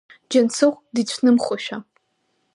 Џьансыхә 0.31 0.79
дицәнымхошәа. 0.93 1.77